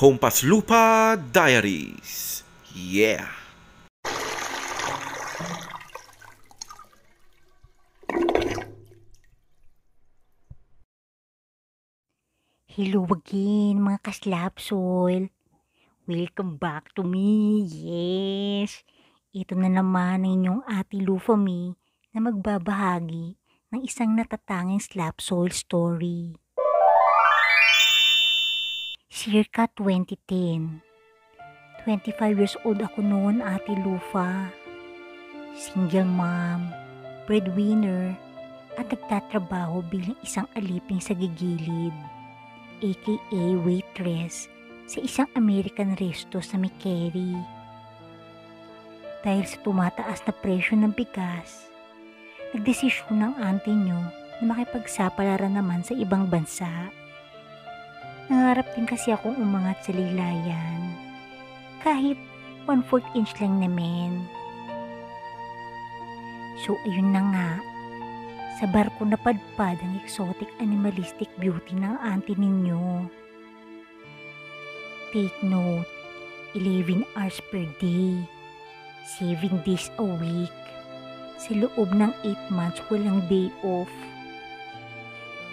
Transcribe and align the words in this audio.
Hompas 0.00 0.40
Lupa 0.48 1.12
Diaries. 1.12 2.40
Yeah! 2.72 3.28
Hello 12.64 13.04
again 13.12 13.84
mga 13.84 14.00
kaslapsol. 14.00 15.28
Welcome 16.08 16.56
back 16.56 16.96
to 16.96 17.04
me. 17.04 17.60
Yes. 17.68 18.80
Ito 19.36 19.52
na 19.52 19.68
naman 19.68 20.24
ang 20.24 20.32
inyong 20.32 20.62
ate 20.64 20.96
Lufami 20.96 21.76
na 22.16 22.24
magbabahagi 22.24 23.36
ng 23.68 23.80
isang 23.84 24.16
natatanging 24.16 24.80
slapsoul 24.80 25.52
story. 25.52 26.40
Circa 29.10 29.66
2010. 29.74 30.86
25 31.82 32.38
years 32.38 32.54
old 32.62 32.78
ako 32.78 33.02
noon 33.02 33.42
ate 33.42 33.74
Lufa. 33.82 34.54
Single 35.58 36.06
mom, 36.06 36.70
breadwinner, 37.26 38.14
at 38.78 38.86
nagtatrabaho 38.86 39.82
bilang 39.90 40.14
isang 40.22 40.46
aliping 40.54 41.02
sa 41.02 41.18
gigilid 41.18 41.90
aka 42.80 43.42
waitress 43.66 44.46
sa 44.86 45.02
isang 45.02 45.26
American 45.34 45.98
resto 45.98 46.38
sa 46.38 46.54
Mikeri. 46.54 47.34
Dahil 49.26 49.42
sa 49.42 49.58
tumataas 49.66 50.22
na 50.22 50.32
presyo 50.38 50.78
ng 50.78 50.94
bigas, 50.94 51.66
nagdesisyon 52.54 53.26
ng 53.26 53.34
auntie 53.42 53.74
nyo 53.74 54.06
na 54.38 54.54
makipagsapalaran 54.54 55.58
naman 55.58 55.82
sa 55.82 55.98
ibang 55.98 56.30
bansa. 56.30 56.94
Nangarap 58.30 58.70
din 58.78 58.86
kasi 58.86 59.10
akong 59.10 59.34
umangat 59.42 59.82
sa 59.82 59.90
lilayan. 59.90 60.94
Kahit 61.82 62.14
1/4 62.70 63.02
inch 63.18 63.34
lang 63.42 63.58
naman. 63.58 64.22
So 66.62 66.78
ayun 66.86 67.10
na 67.10 67.22
nga, 67.34 67.50
sa 68.62 68.70
barko 68.70 69.02
napadpad 69.02 69.82
ang 69.82 69.98
exotic 69.98 70.46
animalistic 70.62 71.26
beauty 71.42 71.74
ng 71.74 71.98
auntie 71.98 72.38
ninyo. 72.38 73.08
Take 75.10 75.34
note, 75.42 75.90
11 76.54 77.02
hours 77.18 77.42
per 77.50 77.66
day, 77.82 78.14
7 79.18 79.58
days 79.66 79.90
a 79.98 80.06
week. 80.06 80.54
Sa 81.40 81.56
loob 81.56 81.90
ng 81.96 82.14
8 82.22 82.38
months 82.52 82.78
walang 82.92 83.26
day 83.26 83.50
off. 83.66 83.90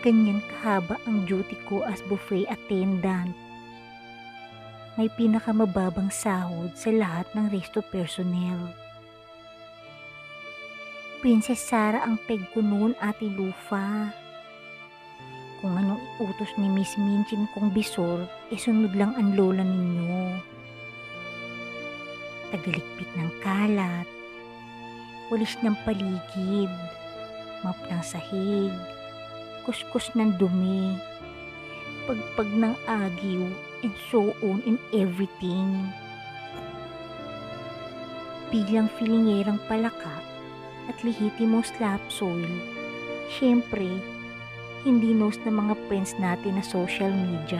Ganyan 0.05 0.45
kahaba 0.45 1.01
ang 1.09 1.25
duty 1.25 1.57
ko 1.65 1.81
as 1.81 2.05
buffet 2.05 2.45
attendant. 2.45 3.33
May 4.97 5.09
pinakamababang 5.13 6.13
sahod 6.13 6.73
sa 6.77 6.89
lahat 6.93 7.25
ng 7.33 7.49
resto 7.49 7.81
personnel. 7.81 8.73
Princess 11.17 11.61
Sarah 11.61 12.05
ang 12.05 12.21
peg 12.29 12.45
ko 12.53 12.61
noon, 12.61 12.93
Ate 13.01 13.25
Lufa. 13.25 14.13
Kung 15.57 15.73
anong 15.73 16.01
utos 16.21 16.53
ni 16.61 16.69
Miss 16.69 16.93
Minchin 16.93 17.49
kong 17.57 17.73
bisor, 17.73 18.29
e 18.49 18.55
sunod 18.57 18.93
lang 18.93 19.17
ang 19.17 19.33
lola 19.33 19.65
ninyo. 19.65 20.37
Tagalikpit 22.53 23.09
ng 23.17 23.29
kalat, 23.41 24.05
walis 25.33 25.57
ng 25.65 25.73
paligid, 25.81 26.69
map 27.65 27.81
ng 27.89 28.01
sahig, 28.05 28.73
kuskus 29.67 30.07
ng 30.15 30.39
dumi, 30.39 30.95
pagpag 32.07 32.47
ng 32.55 32.73
agiw, 32.87 33.51
and 33.83 33.91
so 34.07 34.31
on 34.39 34.63
in 34.63 34.79
everything. 34.95 35.91
Bilang 38.47 38.87
filingерang 38.95 39.59
palaka, 39.67 40.23
at 40.87 40.95
lihitimo 41.03 41.59
slap 41.67 41.99
soil, 42.07 42.47
syempre, 43.27 43.91
hindi 44.87 45.11
knows 45.11 45.35
ng 45.43 45.51
mga 45.51 45.75
friends 45.91 46.15
natin 46.15 46.55
na 46.55 46.63
social 46.63 47.11
media 47.11 47.59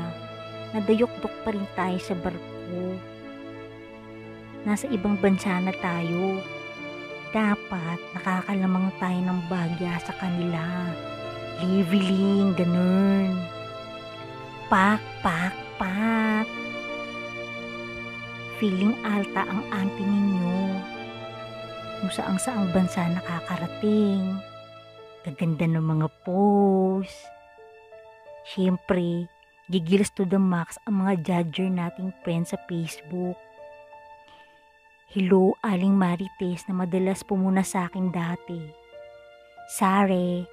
na 0.72 0.80
dayok-dok 0.80 1.36
pa 1.44 1.52
rin 1.52 1.68
tayo 1.76 2.00
sa 2.00 2.16
barko. 2.16 2.96
Nasa 4.64 4.88
ibang 4.88 5.20
bansa 5.20 5.60
na 5.60 5.76
tayo. 5.76 6.40
Dapat 7.36 8.00
nakakalamang 8.16 8.96
tayo 8.96 9.20
ng 9.20 9.40
bagya 9.52 10.00
sa 10.00 10.16
kanila. 10.16 10.64
Liviling, 11.58 12.54
ganun. 12.54 13.34
Pak, 14.70 15.02
pak, 15.26 15.56
pak. 15.82 16.46
Feeling 18.62 18.94
alta 19.02 19.42
ang 19.46 19.66
auntie 19.74 20.06
ninyo 20.06 20.78
kung 21.98 22.14
saang 22.14 22.38
saang 22.38 22.70
bansa 22.70 23.10
nakakarating. 23.10 24.38
Gaganda 25.26 25.66
ng 25.66 25.82
mga 25.82 26.08
post. 26.22 27.26
Siyempre, 28.48 29.28
gigilas 29.68 30.14
to 30.14 30.24
the 30.24 30.40
max 30.40 30.78
ang 30.86 31.04
mga 31.04 31.14
judger 31.26 31.68
nating 31.74 32.14
friends 32.22 32.54
sa 32.54 32.62
Facebook. 32.70 33.36
Hello, 35.12 35.58
Aling 35.66 35.98
Marites 35.98 36.70
na 36.70 36.86
madalas 36.86 37.26
pumuna 37.26 37.66
sa 37.66 37.90
akin 37.90 38.14
dati. 38.14 38.62
Sare, 39.68 40.48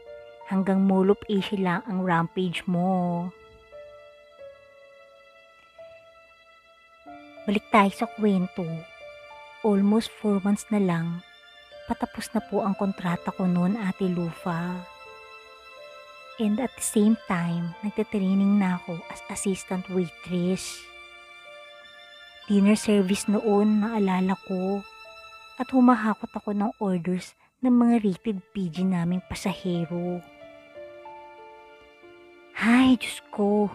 hanggang 0.49 0.84
Molop 0.84 1.25
Asia 1.28 1.56
lang 1.56 1.81
ang 1.88 2.05
rampage 2.05 2.65
mo. 2.69 3.28
Balik 7.44 7.65
tayo 7.69 7.93
sa 7.93 8.09
kwento. 8.16 8.65
Almost 9.65 10.09
4 10.21 10.44
months 10.44 10.65
na 10.72 10.81
lang 10.81 11.21
patapos 11.84 12.32
na 12.32 12.41
po 12.41 12.65
ang 12.65 12.72
kontrata 12.72 13.28
ko 13.32 13.44
noon 13.44 13.77
Ate 13.77 14.09
Lufa. 14.09 14.81
And 16.41 16.59
at 16.59 16.72
the 16.75 16.82
same 16.82 17.15
time, 17.31 17.76
nagtatraining 17.84 18.59
na 18.59 18.81
ako 18.81 18.99
as 19.12 19.21
assistant 19.31 19.87
waitress. 19.93 20.82
Dinner 22.50 22.76
service 22.76 23.31
noon 23.31 23.84
naalala 23.84 24.34
ko 24.49 24.82
at 25.61 25.71
humahakot 25.71 26.32
ako 26.34 26.50
ng 26.50 26.71
orders 26.82 27.38
ng 27.62 27.71
mga 27.72 27.94
rated 28.03 28.38
PG 28.53 28.84
naming 28.84 29.22
pasahero. 29.31 30.19
Hay, 32.54 32.94
Diyos 32.94 33.19
ko! 33.34 33.66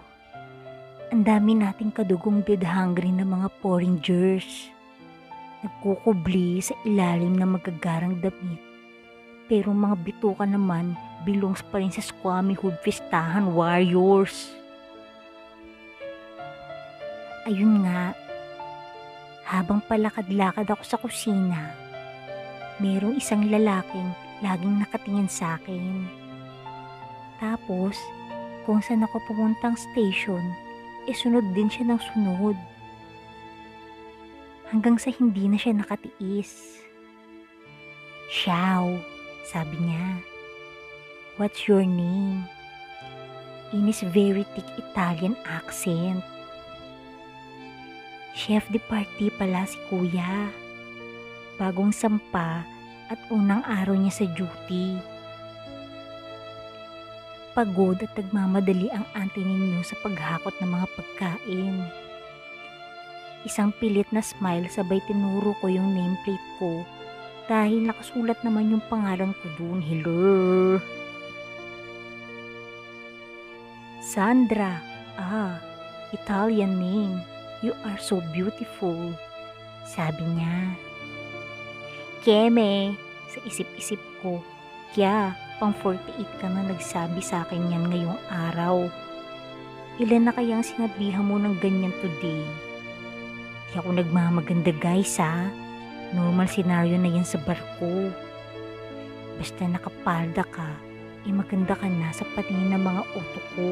Ang 1.12 1.28
dami 1.28 1.51
nating 1.51 1.91
kadugong 1.91 2.47
dead 2.47 2.63
hungry 2.63 3.12
na 3.12 3.28
mga 3.28 3.51
foreigners 3.59 4.72
nagkukubli 5.59 6.63
sa 6.63 6.72
ilalim 6.88 7.35
ng 7.35 7.59
magagarang 7.59 8.23
damit. 8.23 8.62
Pero 9.51 9.75
mga 9.75 10.00
bituka 10.00 10.47
naman 10.47 10.95
belongs 11.28 11.59
pa 11.68 11.84
rin 11.84 11.91
sa 11.91 12.00
Squammy 12.00 12.56
Hood 12.56 12.79
Fistahan 12.79 13.51
Warriors. 13.51 14.56
Ayun 17.51 17.84
nga, 17.84 18.16
habang 19.44 19.84
palakad-lakad 19.84 20.72
ako 20.72 20.84
sa 20.88 20.95
kusina, 20.95 21.75
merong 22.79 23.19
isang 23.19 23.44
lalaking 23.44 24.07
laging 24.39 24.79
nakatingin 24.79 25.28
sa 25.28 25.59
akin. 25.59 26.07
Tapos, 27.44 28.00
kung 28.69 28.85
saan 28.85 29.02
ako 29.02 29.18
pumuntang 29.25 29.74
station, 29.74 30.46
eh 31.09 31.16
sunod 31.18 31.41
din 31.57 31.66
siya 31.74 31.90
ng 31.90 32.02
sunod 32.13 32.53
hanggang 34.69 34.94
sa 35.02 35.09
hindi 35.09 35.50
na 35.50 35.57
siya 35.57 35.74
nakatiis. 35.81 36.85
Xiao, 38.30 39.02
sabi 39.41 39.74
niya. 39.81 40.22
What's 41.41 41.66
your 41.66 41.81
name? 41.81 42.46
In 43.74 43.90
his 43.90 44.06
very 44.06 44.46
thick 44.53 44.69
Italian 44.78 45.34
accent. 45.50 46.22
Chef 48.38 48.69
de 48.69 48.77
party 48.86 49.33
pala 49.33 49.65
si 49.65 49.81
kuya. 49.89 50.45
Bagong 51.57 51.89
sampa 51.89 52.62
at 53.10 53.18
unang 53.33 53.65
araw 53.65 53.98
niya 53.98 54.13
sa 54.13 54.25
duty. 54.30 55.19
Pagod 57.59 58.00
at 58.00 58.15
nagmamadali 58.15 58.88
ang 58.88 59.03
auntie 59.19 59.44
ninyo 59.44 59.83
sa 59.83 60.00
paghakot 60.00 60.56
ng 60.63 60.71
mga 60.79 60.88
pagkain. 60.95 61.75
Isang 63.44 63.75
pilit 63.83 64.07
na 64.15 64.23
smile 64.23 64.71
sabay 64.71 65.03
tinuro 65.03 65.51
ko 65.59 65.67
yung 65.67 65.91
nameplate 65.91 66.47
ko 66.56 66.88
dahil 67.51 67.83
nakasulat 67.83 68.39
naman 68.47 68.71
yung 68.71 68.83
pangalan 68.88 69.35
ko 69.44 69.51
dun. 69.59 69.83
Hello! 69.83 70.79
Sandra. 74.00 74.79
Ah, 75.19 75.59
Italian 76.15 76.79
name. 76.79 77.19
You 77.59 77.75
are 77.83 78.00
so 78.00 78.23
beautiful. 78.31 79.12
Sabi 79.83 80.23
niya. 80.23 80.79
Keme, 82.23 82.95
sa 83.27 83.44
isip-isip 83.44 84.00
ko. 84.23 84.39
Kya, 84.95 85.35
pang 85.59 85.75
48 85.75 86.39
ka 86.39 86.47
na 86.47 86.63
nagsabi 86.63 87.19
sa 87.19 87.44
akin 87.44 87.67
yan 87.67 87.85
ngayong 87.91 88.19
araw. 88.31 88.88
Ilan 90.00 90.25
na 90.25 90.33
kayang 90.33 90.63
sinabihan 90.63 91.27
mo 91.27 91.35
ng 91.35 91.59
ganyan 91.59 91.91
today? 92.00 92.47
Di 93.69 93.83
ako 93.83 94.00
nagmamaganda 94.00 94.71
guys 94.79 95.19
ha. 95.19 95.51
Normal 96.15 96.47
scenario 96.47 96.95
na 96.95 97.11
yan 97.11 97.27
sa 97.27 97.35
barko. 97.44 98.07
Basta 99.35 99.67
nakapalda 99.67 100.47
ka, 100.47 100.71
eh 101.27 101.35
maganda 101.35 101.75
ka 101.75 101.85
na 101.85 102.15
sa 102.15 102.23
patingin 102.33 102.73
ng 102.73 102.81
mga 102.81 103.01
utok 103.13 103.45
ko. 103.59 103.69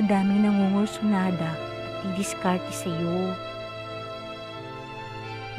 Madaming 0.00 0.48
nangungursunada 0.48 1.52
at 1.52 1.96
didiskarte 2.08 2.72
sa'yo. 2.72 3.36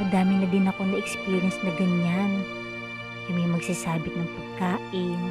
Madami 0.01 0.41
na 0.41 0.47
din 0.49 0.65
ako 0.65 0.81
na-experience 0.89 1.61
na 1.61 1.71
ganyan. 1.77 2.60
Yung 3.31 3.39
may 3.39 3.47
magsasabit 3.47 4.11
ng 4.11 4.27
pagkain, 4.27 5.21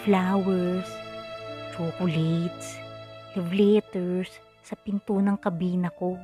flowers, 0.00 0.88
chocolates, 1.76 2.80
love 3.36 3.52
letters 3.52 4.32
sa 4.64 4.72
pinto 4.80 5.20
ng 5.20 5.36
kabina 5.36 5.92
ko. 5.92 6.16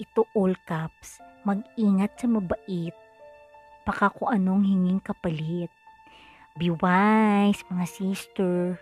Ito 0.00 0.24
all 0.32 0.56
caps, 0.64 1.20
mag-ingat 1.44 2.16
sa 2.16 2.24
mabait. 2.24 2.96
Baka 3.84 4.08
kung 4.08 4.32
anong 4.32 4.64
hinging 4.64 5.04
kapalit. 5.04 5.68
Be 6.56 6.72
wise, 6.72 7.60
mga 7.68 7.84
sister. 7.84 8.80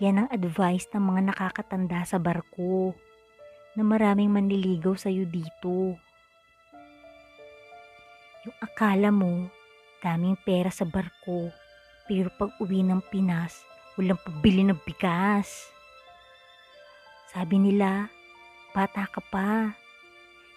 Yan 0.00 0.24
ang 0.24 0.28
advice 0.32 0.88
ng 0.96 1.04
mga 1.04 1.36
nakakatanda 1.36 2.00
sa 2.08 2.16
barko 2.16 2.96
na 3.76 3.84
maraming 3.84 4.32
manliligaw 4.32 4.96
sa'yo 4.96 5.28
dito. 5.28 6.00
Yung 8.46 8.54
akala 8.62 9.10
mo, 9.10 9.50
daming 9.98 10.38
pera 10.46 10.70
sa 10.70 10.86
barko, 10.86 11.50
pero 12.06 12.30
pag 12.38 12.54
uwi 12.62 12.86
ng 12.86 13.02
Pinas, 13.10 13.66
walang 13.98 14.20
pabili 14.22 14.62
ng 14.62 14.78
bigas. 14.86 15.66
Sabi 17.34 17.58
nila, 17.58 18.06
bata 18.70 19.10
ka 19.10 19.18
pa. 19.26 19.74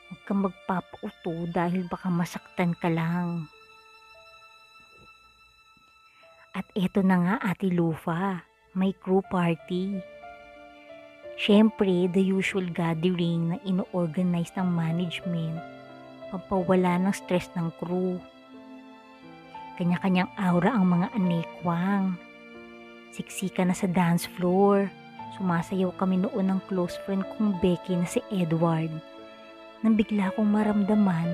Huwag 0.08 0.22
kang 0.30 0.46
magpapauto 0.46 1.50
dahil 1.50 1.90
baka 1.90 2.14
masaktan 2.14 2.78
ka 2.78 2.86
lang. 2.86 3.50
At 6.54 6.70
eto 6.78 7.02
na 7.02 7.18
nga 7.18 7.36
Ate 7.42 7.72
Lufa, 7.74 8.46
may 8.78 8.94
crew 8.94 9.26
party. 9.26 9.98
Siyempre, 11.42 12.06
the 12.14 12.22
usual 12.22 12.70
gathering 12.70 13.56
na 13.56 13.58
ino-organize 13.66 14.54
ng 14.54 14.70
management 14.70 15.81
pampawala 16.32 16.98
ng 17.04 17.14
stress 17.14 17.52
ng 17.54 17.68
crew. 17.78 18.18
Kanya-kanyang 19.76 20.32
aura 20.40 20.72
ang 20.72 20.88
mga 20.88 21.08
anekwang. 21.14 22.16
Siksika 23.12 23.68
na 23.68 23.76
sa 23.76 23.92
dance 23.92 24.26
floor. 24.40 24.88
Sumasayaw 25.36 25.92
kami 26.00 26.24
noon 26.24 26.48
ng 26.48 26.60
close 26.72 26.96
friend 27.04 27.28
kong 27.36 27.60
Becky 27.60 28.00
na 28.00 28.08
si 28.08 28.24
Edward. 28.32 28.92
Nang 29.84 30.00
bigla 30.00 30.32
kong 30.40 30.48
maramdaman 30.48 31.30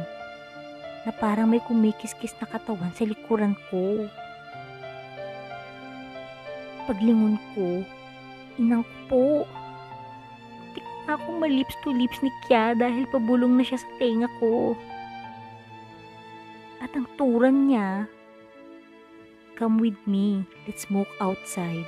na 1.06 1.12
parang 1.16 1.48
may 1.48 1.62
kumikis-kis 1.64 2.36
na 2.42 2.48
katawan 2.50 2.92
sa 2.92 3.08
likuran 3.08 3.56
ko. 3.70 4.08
Paglingon 6.88 7.40
ko, 7.54 7.84
inang 8.56 8.84
po. 9.12 9.44
Di 11.08 11.16
na 11.16 11.24
ako 11.24 11.40
malips 11.40 11.80
to 11.88 11.96
lips 11.96 12.20
ni 12.20 12.28
Kya 12.44 12.76
dahil 12.76 13.08
pabulong 13.08 13.56
na 13.56 13.64
siya 13.64 13.80
sa 13.80 13.88
tenga 13.96 14.28
ko. 14.44 14.76
At 16.84 16.92
ang 17.00 17.08
turan 17.16 17.72
niya, 17.72 18.12
Come 19.56 19.80
with 19.80 19.96
me, 20.04 20.44
let's 20.68 20.84
smoke 20.84 21.08
outside. 21.24 21.88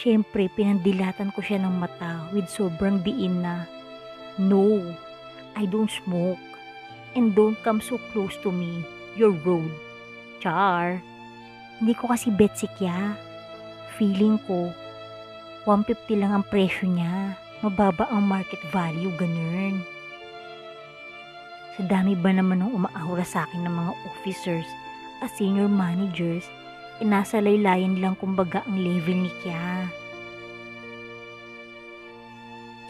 Siyempre, 0.00 0.48
pinandilatan 0.48 1.36
ko 1.36 1.44
siya 1.44 1.60
ng 1.60 1.76
mata 1.76 2.32
with 2.32 2.48
sobrang 2.48 3.04
diin 3.04 3.44
na, 3.44 3.68
No, 4.40 4.80
I 5.52 5.68
don't 5.68 5.92
smoke. 5.92 6.40
And 7.12 7.36
don't 7.36 7.60
come 7.60 7.84
so 7.84 8.00
close 8.16 8.40
to 8.40 8.48
me. 8.48 8.80
You're 9.12 9.36
rude. 9.44 9.76
Char. 10.40 11.04
Hindi 11.84 11.92
ko 12.00 12.08
kasi 12.08 12.32
bet 12.32 12.56
si 12.56 12.64
Kya. 12.80 13.12
Feeling 14.00 14.40
ko, 14.48 14.72
150 15.64 16.18
lang 16.18 16.32
ang 16.34 16.44
presyo 16.46 16.90
niya. 16.90 17.38
Mababa 17.62 18.10
ang 18.10 18.26
market 18.26 18.58
value, 18.74 19.14
ganun. 19.14 19.86
Sa 21.78 21.86
dami 21.86 22.18
ba 22.18 22.34
naman 22.34 22.60
ng 22.60 22.74
umaahura 22.74 23.22
sa 23.22 23.46
akin 23.46 23.62
ng 23.62 23.74
mga 23.74 23.92
officers 24.10 24.66
at 25.22 25.30
senior 25.38 25.70
managers, 25.70 26.44
inasa 26.98 27.38
laylayan 27.38 28.02
lang 28.02 28.18
kumbaga 28.18 28.66
ang 28.66 28.82
level 28.82 29.22
ni 29.22 29.32
Kya. 29.40 29.86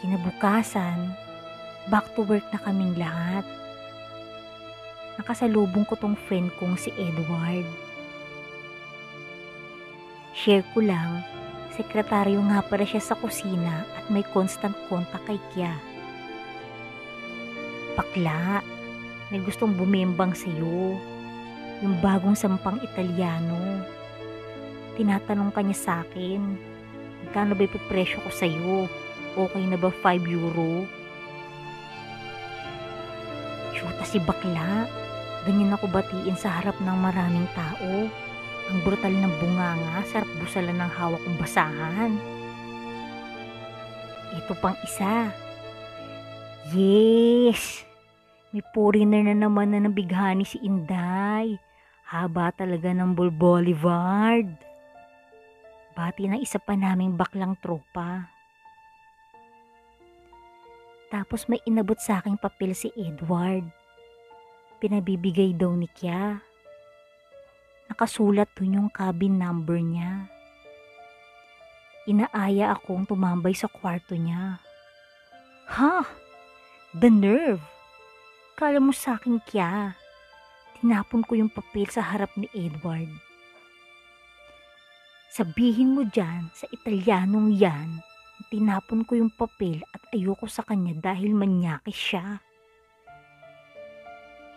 Kinabukasan, 0.01 1.13
back 1.87 2.09
to 2.17 2.25
work 2.25 2.43
na 2.49 2.59
kaming 2.59 2.97
lahat. 2.97 3.45
Nakasalubong 5.21 5.85
ko 5.85 5.93
tong 5.95 6.17
friend 6.17 6.49
kong 6.57 6.73
si 6.75 6.89
Edward. 6.97 7.69
Share 10.33 10.65
ko 10.73 10.81
lang, 10.81 11.21
sekretaryo 11.73 12.37
nga 12.53 12.61
pala 12.61 12.85
siya 12.85 13.01
sa 13.01 13.17
kusina 13.17 13.85
at 13.97 14.05
may 14.13 14.21
constant 14.29 14.77
contact 14.85 15.25
kay 15.25 15.41
Kya. 15.53 15.73
Bakla, 17.97 18.61
may 19.33 19.41
gustong 19.41 19.73
bumembang 19.73 20.37
sa'yo. 20.37 20.97
Yung 21.81 21.95
bagong 22.01 22.37
sampang 22.37 22.77
Italiano. 22.85 23.81
Tinatanong 24.93 25.49
ka 25.49 25.61
niya 25.65 25.77
sa 25.77 25.93
akin, 26.05 26.41
magkano 27.25 27.57
ba 27.57 27.65
ipipresyo 27.65 28.21
ko 28.21 28.29
sa'yo? 28.29 28.73
Okay 29.33 29.65
na 29.65 29.77
ba 29.77 29.89
5 29.89 30.29
euro? 30.29 30.85
Shoota 33.73 34.05
si 34.05 34.21
bakla. 34.21 34.85
Ganyan 35.43 35.73
ako 35.73 35.89
batiin 35.89 36.37
sa 36.37 36.61
harap 36.61 36.77
ng 36.77 36.97
maraming 37.01 37.49
tao. 37.57 38.07
Ang 38.71 38.79
brutal 38.83 39.11
ng 39.11 39.33
bunganga, 39.43 40.03
sarap 40.07 40.29
busalan 40.39 40.79
ng 40.79 40.91
hawak 40.95 41.19
kong 41.23 41.39
basahan. 41.39 42.15
Ito 44.33 44.53
pang 44.63 44.77
isa. 44.87 45.29
Yes! 46.71 47.83
May 48.55 48.63
foreigner 48.71 49.25
na 49.27 49.35
naman 49.35 49.73
na 49.73 49.83
nabighani 49.83 50.45
si 50.47 50.61
Inday. 50.63 51.59
Haba 52.07 52.53
talaga 52.53 52.93
ng 52.93 53.17
Bull 53.17 53.33
Boulevard. 53.33 54.47
Bati 55.93 56.29
ng 56.29 56.39
isa 56.39 56.61
pa 56.61 56.77
naming 56.77 57.17
baklang 57.17 57.57
tropa. 57.59 58.29
Tapos 61.13 61.45
may 61.45 61.61
inabot 61.69 61.97
sa 61.97 62.21
aking 62.21 62.41
papel 62.41 62.73
si 62.73 62.89
Edward. 62.97 63.69
Pinabibigay 64.81 65.53
daw 65.53 65.73
ni 65.77 65.85
Kya. 65.93 66.52
Nakasulat 67.93 68.49
dun 68.57 68.73
yung 68.73 68.89
cabin 68.89 69.37
number 69.37 69.77
niya. 69.77 70.25
Inaaya 72.09 72.73
akong 72.73 73.05
tumambay 73.05 73.53
sa 73.53 73.69
kwarto 73.69 74.17
niya. 74.17 74.57
Ha? 75.69 76.01
The 76.97 77.13
nerve! 77.13 77.61
Kala 78.57 78.81
mo 78.81 78.89
sa 78.97 79.21
akin 79.21 79.37
kya. 79.45 79.93
Tinapon 80.81 81.21
ko 81.21 81.37
yung 81.37 81.53
papel 81.53 81.85
sa 81.93 82.01
harap 82.01 82.33
ni 82.33 82.49
Edward. 82.57 83.13
Sabihin 85.29 85.93
mo 85.93 86.01
dyan 86.01 86.49
sa 86.57 86.65
Italianong 86.73 87.53
yan, 87.53 88.01
tinapon 88.49 89.05
ko 89.05 89.21
yung 89.21 89.29
papel 89.29 89.85
at 89.93 90.01
ayoko 90.09 90.49
sa 90.49 90.65
kanya 90.65 90.97
dahil 90.97 91.37
manyakis 91.37 92.17
siya. 92.17 92.41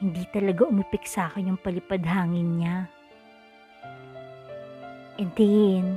Hindi 0.00 0.24
talaga 0.32 0.64
umipik 0.64 1.04
sa 1.04 1.28
akin 1.28 1.52
yung 1.52 1.60
palipad 1.60 2.00
hangin 2.00 2.64
niya. 2.64 2.95
And 5.16 5.32
then, 5.32 5.96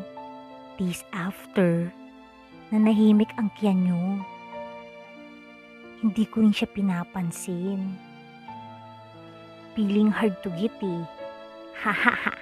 days 0.79 1.03
after, 1.11 1.91
na 2.71 2.77
nahimik 2.79 3.35
ang 3.35 3.51
kiyan 3.59 3.83
niyo, 3.83 4.03
hindi 5.99 6.23
ko 6.31 6.39
rin 6.39 6.55
siya 6.55 6.71
pinapansin. 6.71 7.99
Feeling 9.75 10.07
hard 10.07 10.39
to 10.39 10.49
get 10.55 10.71
eh. 10.79 11.03
Ha 11.83 11.91
ha 11.91 12.15
ha. 12.15 12.35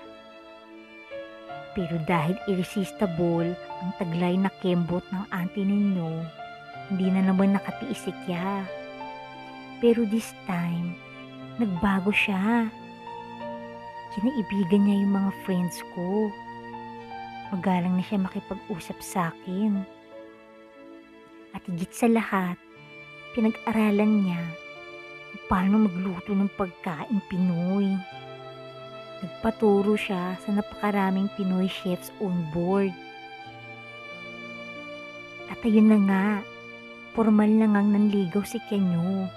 Pero 1.74 1.98
dahil 2.06 2.38
irresistible 2.46 3.54
ang 3.54 3.92
taglay 3.98 4.38
na 4.38 4.54
kembot 4.62 5.06
ng 5.10 5.26
auntie 5.34 5.66
ninyo, 5.66 6.10
hindi 6.94 7.10
na 7.10 7.26
naman 7.26 7.58
nakatiis 7.58 8.06
si 8.06 8.14
Kya. 8.26 8.66
Pero 9.82 10.06
this 10.06 10.34
time, 10.46 10.94
nagbago 11.58 12.14
siya. 12.14 12.70
Kinaibigan 14.14 14.86
niya 14.86 14.98
yung 15.06 15.14
mga 15.18 15.32
friends 15.46 15.78
ko. 15.98 16.30
Magalang 17.48 17.96
na 17.96 18.04
siya 18.04 18.20
makipag-usap 18.20 19.00
sa 19.00 19.32
akin. 19.32 19.80
At 21.56 21.64
higit 21.64 21.96
sa 21.96 22.12
lahat, 22.12 22.60
pinag-aralan 23.32 24.28
niya 24.28 24.44
kung 25.32 25.44
paano 25.48 25.88
magluto 25.88 26.36
ng 26.36 26.52
pagkain 26.60 27.24
Pinoy. 27.32 27.96
Nagpaturo 29.24 29.96
siya 29.96 30.36
sa 30.44 30.50
napakaraming 30.52 31.32
Pinoy 31.40 31.72
chefs 31.72 32.12
on 32.20 32.36
board. 32.52 32.92
At 35.48 35.64
ayun 35.64 35.88
na 35.88 36.00
nga, 36.04 36.28
formal 37.16 37.48
na 37.48 37.72
ngang 37.72 37.96
nanligaw 37.96 38.44
si 38.44 38.60
Kenyo. 38.68 39.32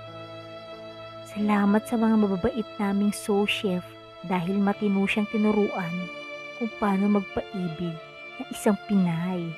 Salamat 1.30 1.86
sa 1.86 1.94
mga 1.94 2.18
mababait 2.18 2.66
naming 2.82 3.14
so 3.14 3.46
chef 3.46 3.86
dahil 4.26 4.58
matino 4.58 5.06
siyang 5.06 5.30
tinuruan 5.30 6.19
kung 6.60 6.68
paano 6.76 7.16
magpaibig 7.16 7.96
ng 8.36 8.48
isang 8.52 8.76
Pinay. 8.84 9.48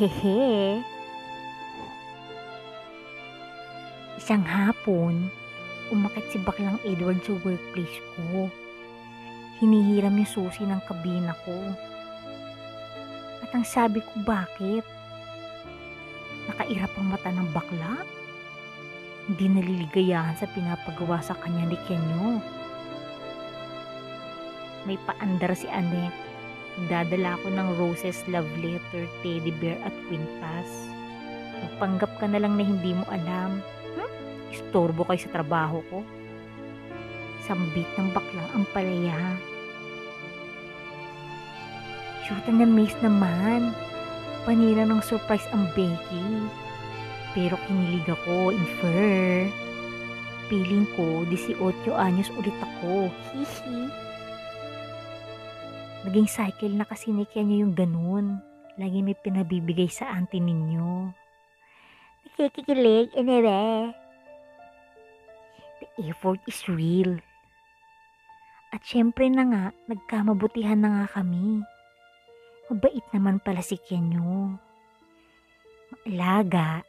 Hehe. 0.00 0.80
Isang 4.16 4.40
hapon, 4.48 5.28
umakit 5.92 6.24
si 6.32 6.40
Baklang 6.40 6.80
Edward 6.88 7.20
sa 7.20 7.36
workplace 7.44 8.00
ko. 8.16 8.48
Hinihiram 9.60 10.16
yung 10.16 10.24
susi 10.24 10.64
ng 10.64 10.80
kabina 10.88 11.36
ko. 11.44 11.52
At 13.44 13.52
ang 13.52 13.68
sabi 13.68 14.00
ko, 14.00 14.16
bakit? 14.24 14.88
Nakairap 16.48 16.96
ang 16.96 17.12
mata 17.12 17.28
ng 17.28 17.52
bakla? 17.52 18.00
Hindi 19.28 19.52
naliligayahan 19.52 20.40
sa 20.40 20.48
pinapagawa 20.48 21.20
sa 21.20 21.36
kanya 21.36 21.68
ni 21.68 21.78
Kenyo. 21.84 22.55
May 24.86 24.94
paandar 25.02 25.50
si 25.58 25.66
Anek. 25.66 26.14
Dadala 26.86 27.34
ko 27.42 27.50
ng 27.50 27.68
roses, 27.74 28.22
love 28.30 28.46
letter, 28.62 29.10
teddy 29.18 29.50
bear 29.58 29.74
at 29.82 29.92
kwintas. 30.06 30.70
Magpanggap 31.58 32.12
ka 32.22 32.26
na 32.30 32.38
lang 32.38 32.54
na 32.54 32.62
hindi 32.62 32.94
mo 32.94 33.02
alam. 33.10 33.58
Hmm? 33.98 34.10
Istorbo 34.54 35.02
kayo 35.02 35.18
sa 35.18 35.34
trabaho 35.34 35.82
ko. 35.90 36.06
Sambit 37.42 37.90
ng 37.98 38.14
baklang 38.14 38.50
ang 38.54 38.64
palaya. 38.70 39.18
Shoot 42.26 42.46
na 42.46 42.66
miss 42.66 42.94
naman. 43.02 43.74
Panira 44.46 44.86
ng 44.86 45.02
surprise 45.02 45.46
ang 45.50 45.66
Becky. 45.74 46.26
Pero 47.34 47.58
kinilig 47.66 48.06
ako, 48.06 48.54
infer. 48.54 49.50
Feeling 50.46 50.86
ko, 50.94 51.26
18 51.26 51.58
anyos 51.94 52.30
ulit 52.38 52.54
ako. 52.62 53.10
Hihi. 53.34 54.06
Naging 56.06 56.30
cycle 56.30 56.70
na 56.70 56.86
kasi 56.86 57.10
ni 57.10 57.26
Kenya 57.26 57.66
yung 57.66 57.74
ganun. 57.74 58.38
Lagi 58.78 59.02
may 59.02 59.18
pinabibigay 59.18 59.90
sa 59.90 60.14
auntie 60.14 60.38
ninyo. 60.38 61.10
Nakikikilig, 62.22 63.10
anyway. 63.18 63.90
The 65.82 66.06
effort 66.06 66.38
is 66.46 66.62
real. 66.70 67.18
At 68.70 68.86
syempre 68.86 69.26
na 69.26 69.44
nga, 69.50 69.64
nagkamabutihan 69.90 70.78
na 70.78 70.90
nga 70.94 71.06
kami. 71.18 71.66
Mabait 72.70 73.06
naman 73.10 73.42
pala 73.42 73.64
si 73.64 73.74
Kenyo. 73.74 74.62
Maalaga, 75.90 76.86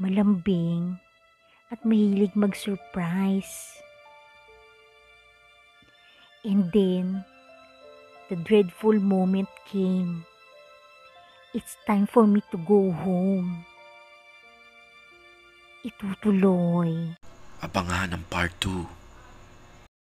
malambing, 0.00 0.96
at 1.68 1.82
mahilig 1.84 2.32
mag-surprise. 2.38 3.82
And 6.46 6.70
then, 6.70 7.26
the 8.28 8.36
dreadful 8.36 8.96
moment 9.00 9.48
came. 9.68 10.24
It's 11.52 11.76
time 11.86 12.06
for 12.06 12.26
me 12.26 12.42
to 12.50 12.58
go 12.58 12.90
home. 12.90 13.64
Itutuloy. 15.84 17.14
Abangan 17.60 18.16
ang 18.16 18.24
part 18.32 18.56
2. 18.58 19.03